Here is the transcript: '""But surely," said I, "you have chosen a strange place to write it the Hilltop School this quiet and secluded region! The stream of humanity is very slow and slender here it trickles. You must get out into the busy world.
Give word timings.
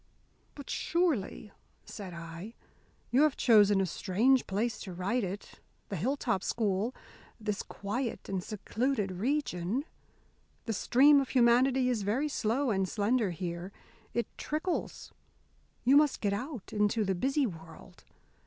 '""But 0.55 0.67
surely," 0.67 1.51
said 1.85 2.11
I, 2.11 2.55
"you 3.11 3.21
have 3.21 3.37
chosen 3.37 3.79
a 3.79 3.85
strange 3.85 4.47
place 4.47 4.79
to 4.79 4.93
write 4.93 5.23
it 5.23 5.59
the 5.89 5.95
Hilltop 5.95 6.41
School 6.43 6.95
this 7.39 7.61
quiet 7.61 8.27
and 8.27 8.43
secluded 8.43 9.11
region! 9.11 9.83
The 10.65 10.73
stream 10.73 11.21
of 11.21 11.29
humanity 11.29 11.87
is 11.87 12.01
very 12.01 12.29
slow 12.29 12.71
and 12.71 12.89
slender 12.89 13.29
here 13.29 13.71
it 14.15 14.25
trickles. 14.39 15.11
You 15.83 15.97
must 15.97 16.19
get 16.19 16.33
out 16.33 16.73
into 16.73 17.05
the 17.05 17.13
busy 17.13 17.45
world. 17.45 18.03